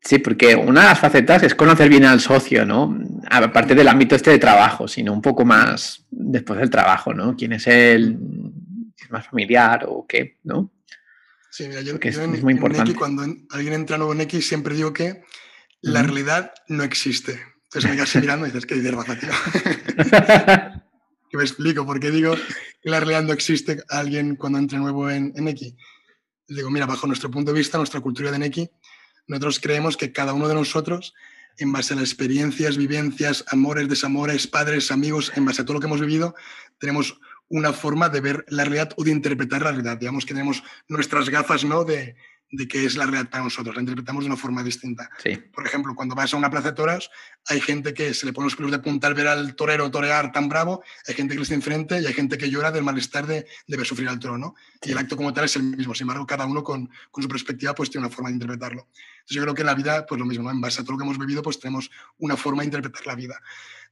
[0.01, 2.97] sí, porque una de las facetas es conocer bien al socio, ¿no?
[3.29, 7.35] Aparte del ámbito este de trabajo, sino un poco más después del trabajo, ¿no?
[7.35, 8.17] ¿Quién es él?
[8.97, 10.39] ¿Es más familiar o qué?
[10.45, 10.71] ¿no?
[11.51, 12.95] Sí, mira, yo, es, muy importante.
[12.95, 15.25] cuando alguien entra nuevo en X, siempre digo que
[15.83, 17.41] la realidad no existe.
[17.65, 19.31] Entonces me quedas mirando y dices, ¿qué dices, tío?
[21.35, 22.37] que me explico por qué digo
[22.81, 25.75] que la realidad no existe alguien cuando entra nuevo en, en.
[26.47, 28.71] Digo, mira, bajo nuestro punto de vista, nuestra cultura de Neki,
[29.27, 31.13] nosotros creemos que cada uno de nosotros,
[31.59, 35.81] en base a las experiencias, vivencias, amores, desamores, padres, amigos, en base a todo lo
[35.81, 36.37] que hemos vivido,
[36.79, 37.19] tenemos
[37.49, 39.99] una forma de ver la realidad o de interpretar la realidad.
[39.99, 41.83] Digamos que tenemos nuestras gafas ¿no?
[41.83, 42.15] de,
[42.57, 45.11] de qué es la realidad para nosotros, la interpretamos de una forma distinta.
[45.53, 47.11] Por ejemplo, cuando vas a una plaza de toros,
[47.47, 50.33] hay gente que se le pone los pelos de punta al ver al torero torear
[50.33, 53.27] tan bravo, hay gente que le está enfrente y hay gente que llora del malestar
[53.27, 54.55] de, de ver sufrir al toro, ¿no?
[54.83, 57.29] Y el acto como tal es el mismo, sin embargo, cada uno con, con, su
[57.29, 58.89] perspectiva pues tiene una forma de interpretarlo.
[58.93, 60.51] Entonces yo creo que en la vida, pues lo mismo, ¿no?
[60.51, 63.15] En base a todo lo que hemos vivido, pues tenemos una forma de interpretar la
[63.15, 63.41] vida.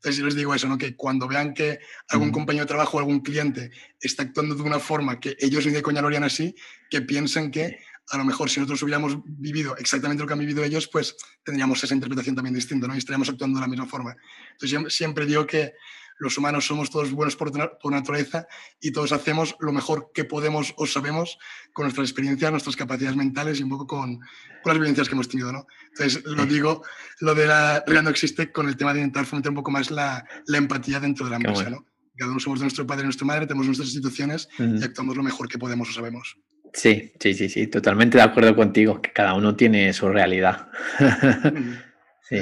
[0.02, 0.76] Entonces yo les digo eso, ¿no?
[0.76, 3.70] Que cuando vean que algún compañero de trabajo o algún cliente
[4.00, 6.56] está actuando de una forma que ellos ni de coña lo harían así,
[6.90, 7.78] que piensen que
[8.12, 11.82] a lo mejor si nosotros hubiéramos vivido exactamente lo que han vivido ellos, pues tendríamos
[11.82, 12.94] esa interpretación también distinta, ¿no?
[12.94, 14.14] Y estaríamos actuando de la misma forma.
[14.52, 15.72] Entonces siempre digo que
[16.18, 18.46] los humanos somos todos buenos por, por, naturaleza
[18.82, 21.38] y todos hacemos lo mejor que podemos o sabemos
[21.72, 25.28] con nuestras experiencias, nuestras capacidades mentales y un poco con, con las vivencias que hemos
[25.28, 25.66] tenido, ¿no?
[25.88, 26.84] Entonces, lo digo,
[27.20, 29.90] lo de la realidad no existe con el tema de intentar fomentar un poco más
[29.90, 31.86] la, la empatía dentro de la empresa, ¿no?
[32.14, 35.22] Cada uno somos de nuestro padre y nuestra madre, tenemos nuestras instituciones y actuamos lo
[35.22, 36.36] mejor que podemos o sabemos.
[36.72, 40.68] Sí, sí, sí, sí, totalmente de acuerdo contigo, que cada uno tiene su realidad.
[42.22, 42.38] sí,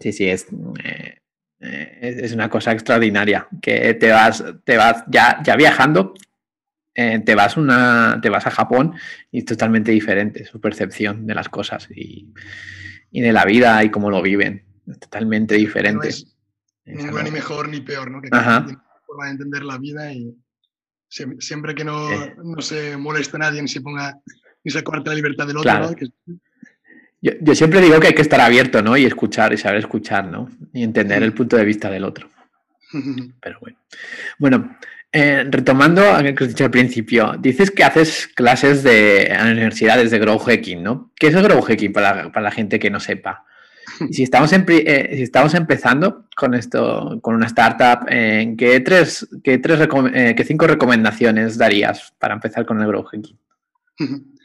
[0.00, 0.46] sí, sí, es,
[0.82, 1.18] eh,
[1.60, 6.14] eh, es una cosa extraordinaria, que te vas, te vas ya, ya viajando,
[6.94, 8.94] eh, te, vas una, te vas a Japón
[9.30, 12.34] y es totalmente diferente su percepción de las cosas y,
[13.12, 16.10] y de la vida y cómo lo viven, es totalmente diferente.
[16.84, 18.20] No es ni mejor ni peor, ¿no?
[18.20, 18.66] Que cada
[19.06, 20.36] forma de entender la vida y
[21.38, 22.08] siempre que no,
[22.42, 24.18] no, se moleste a nadie ni se ponga
[24.64, 25.78] ni se corte la libertad del otro.
[25.78, 25.94] ¿no?
[27.20, 28.96] yo, yo, siempre digo que hay que estar abierto, ¿no?
[28.96, 30.48] Y escuchar y saber escuchar, ¿no?
[30.72, 32.28] Y entender el punto de vista del otro.
[33.40, 33.78] Pero bueno.
[34.38, 34.78] Bueno,
[35.12, 40.10] eh, retomando a lo que has dicho al principio, dices que haces clases de universidades
[40.10, 41.12] de grow hacking, ¿no?
[41.16, 43.44] ¿Qué es el grow hacking para, para la gente que no sepa?
[44.10, 49.58] Si estamos, eh, si estamos empezando con esto, con una startup, eh, ¿qué, tres, qué,
[49.58, 49.80] tres
[50.14, 53.38] eh, ¿qué cinco recomendaciones darías para empezar con el growth hacking?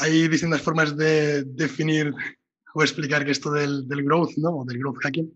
[0.00, 2.12] Hay distintas formas de definir
[2.74, 4.64] o explicar que esto del, del growth, ¿no?
[4.66, 5.32] del growth hacking.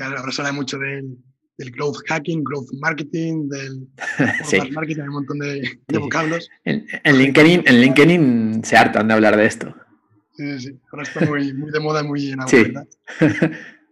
[0.00, 1.18] Ahora se habla mucho del,
[1.58, 3.88] del, growth hacking, growth marketing, del
[4.72, 6.48] marketing, hay un montón de, vocablos.
[6.64, 9.74] En, en, LinkedIn, en LinkedIn se hartan de hablar de esto.
[10.36, 12.62] Sí, sí, ahora está muy, muy de moda, muy en sí.
[12.62, 12.86] ¿verdad?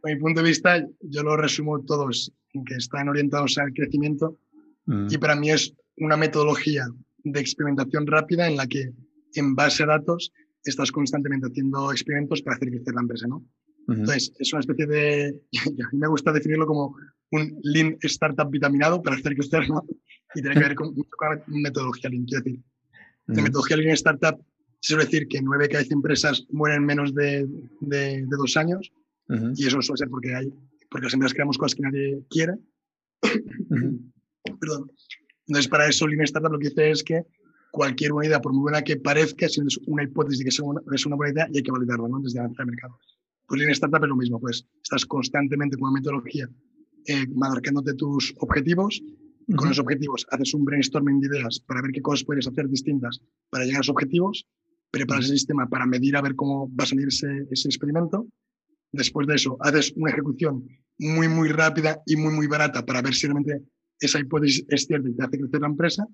[0.05, 4.38] mi punto de vista, yo lo resumo todos en que están orientados al crecimiento
[4.87, 5.07] mm.
[5.11, 6.87] y para mí es una metodología
[7.24, 8.92] de experimentación rápida en la que
[9.35, 10.33] en base a datos
[10.64, 13.44] estás constantemente haciendo experimentos para hacer crecer la empresa, ¿no?
[13.88, 15.35] Entonces, es una especie de,
[15.66, 16.96] a mí me gusta definirlo como
[17.33, 19.85] un Lean Startup vitaminado para hacer crecer, ¿no?
[20.35, 22.24] Y tiene que ver con, con metodología Lean.
[22.24, 22.61] Quiero decir,
[23.26, 24.40] de metodología Lean Startup
[24.83, 27.47] se suele decir que nueve de cada empresas mueren menos de,
[27.81, 28.92] de, dos años
[29.55, 30.53] y eso suele ser porque, hay,
[30.90, 32.55] porque las empresas creamos cosas que nadie quiere.
[34.61, 34.90] Perdón.
[35.47, 37.23] Entonces, para eso Lean Startup lo que dice es que
[37.71, 41.07] cualquier buena idea, por muy buena que parezca, si es una hipótesis de que es
[41.07, 42.18] una, buena idea y hay que validarla ¿no?
[42.21, 42.99] desde el mercado.
[43.47, 46.49] Pues Lean Startup es lo mismo, pues estás constantemente con una metodología
[47.07, 49.01] eh, marcándote tus objetivos
[49.57, 53.21] con los objetivos haces un brainstorming de ideas para ver qué cosas puedes hacer distintas
[53.51, 54.47] para llegar a esos objetivos
[54.92, 58.28] preparas el sistema para medir a ver cómo va a salir ese, experimento.
[58.92, 63.14] Después de eso, haces una ejecución muy, muy rápida y muy, muy barata para ver
[63.14, 63.62] si realmente
[63.98, 66.07] esa hipótesis es cierta y te hace crecer la empresa.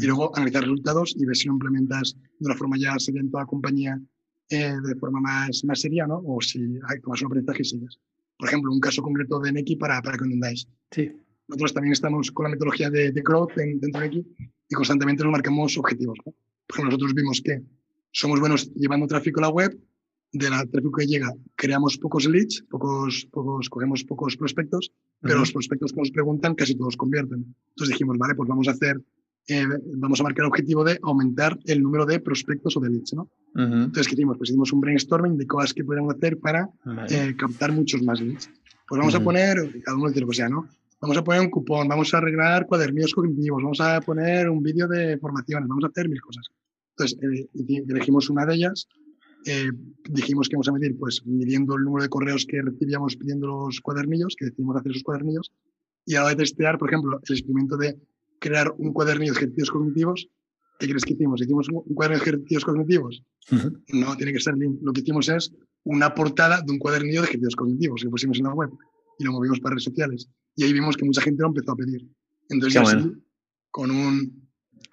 [0.00, 3.30] Y luego analizar resultados y ver si lo implementas de una forma ya seria en
[3.30, 4.00] toda la compañía
[4.48, 6.22] eh, de forma más, más seria, ¿no?
[6.24, 7.98] O si hay tomas un aprendizaje y sigues.
[8.38, 10.66] Por ejemplo, un caso concreto de Neki para, para que entendáis.
[10.90, 11.12] Sí.
[11.48, 14.26] Nosotros también estamos con la metodología de, de growth dentro de Neki
[14.70, 16.18] y constantemente nos marcamos objetivos.
[16.24, 16.34] Por
[16.70, 17.60] ejemplo, nosotros vimos que
[18.12, 19.78] somos buenos llevando tráfico a la web,
[20.32, 25.52] de la tráfico que llega creamos pocos leads, pocos, pocos, cogemos pocos prospectos, pero los
[25.52, 27.54] prospectos que nos preguntan casi todos convierten.
[27.70, 29.00] Entonces dijimos, vale, pues vamos a hacer,
[29.48, 33.12] eh, vamos a marcar el objetivo de aumentar el número de prospectos o de leads,
[33.14, 33.30] ¿no?
[33.54, 34.38] Entonces, ¿qué hicimos?
[34.38, 36.70] Pues hicimos un brainstorming de cosas que podemos hacer para
[37.10, 38.48] eh, captar muchos más leads.
[38.88, 40.66] Pues vamos a poner, cada uno dice lo que sea, ¿no?
[41.00, 44.88] Vamos a poner un cupón, vamos a arreglar cuadernillos cognitivos, vamos a poner un vídeo
[44.88, 46.48] de formaciones, vamos a hacer mil cosas.
[46.96, 48.88] Entonces, eh, elegimos una de ellas,
[49.46, 49.70] eh,
[50.08, 53.80] dijimos que íbamos a medir, pues midiendo el número de correos que recibíamos pidiendo los
[53.80, 55.52] cuadernillos, que decidimos hacer esos cuadernillos,
[56.04, 57.98] y a la hora de testear, por ejemplo, el experimento de
[58.38, 60.28] crear un cuadernillo de ejercicios cognitivos,
[60.78, 61.40] ¿qué crees que hicimos?
[61.40, 63.22] ¿Hicimos un cuaderno de ejercicios cognitivos?
[63.92, 65.52] No, tiene que ser Lo que hicimos es
[65.84, 68.70] una portada de un cuadernillo de ejercicios cognitivos que pusimos en la web
[69.18, 70.28] y lo movimos para redes sociales.
[70.56, 72.06] Y ahí vimos que mucha gente lo empezó a pedir.
[72.48, 73.12] Entonces, así,
[73.70, 74.42] con un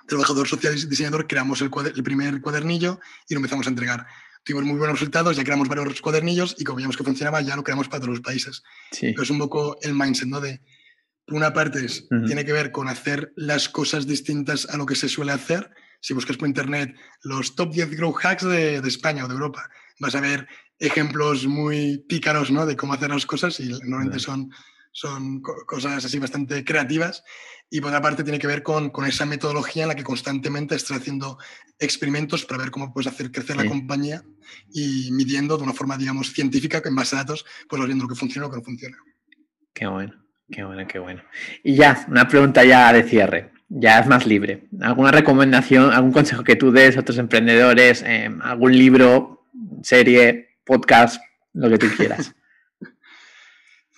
[0.08, 4.06] trabajador social y diseñador, creamos el, el, primer cuadernillo y lo empezamos a entregar.
[4.43, 7.63] Tuvimos muy buenos resultados, ya creamos varios cuadernillos y como veíamos que funcionaba, ya lo
[7.63, 8.63] creamos para todos los países.
[8.91, 9.13] Sí.
[9.21, 10.39] es un poco el mindset, ¿no?
[10.39, 10.62] De,
[11.25, 14.95] por una parte, es, tiene que ver con hacer las cosas distintas a lo que
[14.95, 15.69] se suele hacer.
[16.02, 19.69] Si buscas por internet los top 10 grow hacks de, de España o de Europa,
[19.99, 20.47] vas a ver
[20.80, 22.65] ejemplos muy pícaros, ¿no?
[22.65, 24.49] De cómo hacer las cosas y normalmente son
[24.91, 27.23] son cosas así bastante creativas
[27.69, 30.75] y por otra parte tiene que ver con, con, esa metodología en la que constantemente
[30.75, 31.38] estás haciendo
[31.78, 34.23] experimentos para ver cómo puedes hacer crecer la compañía
[34.73, 38.15] y midiendo de una forma, digamos, científica, en base a datos, pues viendo lo que
[38.15, 38.97] funciona o lo que no funciona.
[39.73, 40.13] Qué bueno,
[40.52, 41.21] qué bueno, qué bueno.
[41.63, 44.67] Y ya, una pregunta ya de cierre, ya es más libre.
[44.82, 49.47] ¿Alguna recomendación, algún consejo que tú des a otros emprendedores, eh, algún libro,
[49.84, 51.21] serie, podcast,
[51.54, 52.34] lo que tú quieras?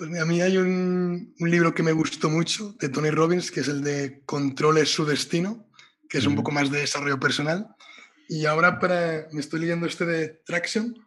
[0.01, 3.59] Pues a mí hay un, un, libro que me gustó mucho de Tony Robbins, que
[3.59, 5.69] es el de Controle su destino,
[6.09, 7.67] que es un poco más de desarrollo personal.
[8.27, 10.97] Y ahora para, me estoy leyendo este de Traction.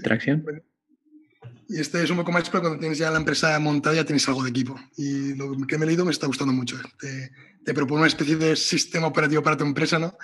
[0.00, 0.44] Traction.
[1.68, 4.28] Y este es un poco más para cuando tienes ya la empresa montada, ya tienes
[4.28, 4.78] algo de equipo.
[4.96, 6.78] Y lo que me he leído me está gustando mucho.
[7.00, 7.32] Te,
[7.64, 10.16] te propone una especie de sistema operativo para tu empresa, ¿no?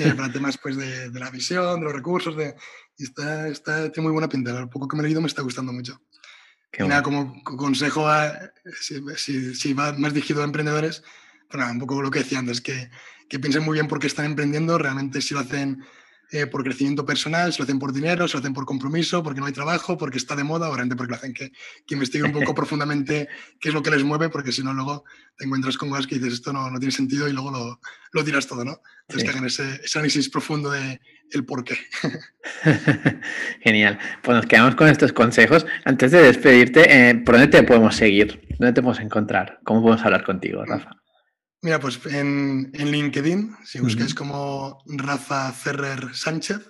[0.00, 2.36] Eh, para temas pues, de, de, la visión, de los recursos.
[2.36, 2.56] De,
[2.96, 4.50] y está, está, tiene muy buena pinta.
[4.50, 6.00] Lo poco que me he leído me está gustando mucho
[6.78, 8.06] nada, como consejo,
[9.16, 11.02] si, si, va más dirigido a emprendedores,
[11.50, 12.90] pues un poco lo que decía antes, que,
[13.28, 15.84] que piensen muy bien por qué están emprendiendo, realmente si lo hacen
[16.30, 19.40] eh, por crecimiento personal, si lo hacen por dinero, si lo hacen por compromiso, porque
[19.40, 21.52] no hay trabajo, porque está de moda, o realmente porque lo hacen que,
[21.86, 25.04] que investiguen un poco profundamente qué es lo que les mueve, porque si no, luego
[25.36, 27.80] te encuentras con cosas que dices, esto no, no tiene sentido y luego lo,
[28.12, 28.80] lo tiras todo, ¿no?
[29.02, 31.00] Entonces, que hagan ese, ese, análisis profundo de
[31.32, 31.78] el por qué.
[33.60, 33.98] Genial.
[34.22, 35.66] Pues nos quedamos con estos consejos.
[35.84, 38.46] Antes de despedirte, eh, ¿por dónde te podemos seguir?
[38.58, 39.60] ¿Dónde te podemos encontrar?
[39.64, 40.98] ¿Cómo podemos hablar contigo, Rafa?
[41.60, 46.60] Mira, pues en, en LinkedIn, si buscáis como Rafa Ferrer Sánchez,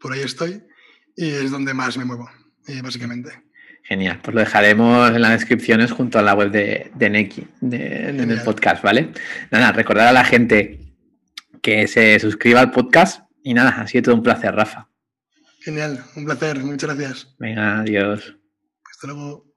[0.00, 0.62] por ahí estoy
[1.16, 2.30] y es donde más me muevo,
[2.66, 3.30] eh, básicamente.
[3.82, 8.12] Genial, pues lo dejaremos en las descripciones junto a la web de, de Neki, de,
[8.14, 9.12] del podcast, ¿vale?
[9.50, 10.80] Nada, recordar a la gente
[11.60, 14.88] que se suscriba al podcast y nada, ha sido todo un placer, Rafa.
[15.60, 17.34] Genial, un placer, muchas gracias.
[17.38, 18.36] Venga, adiós.
[18.90, 19.53] Hasta luego.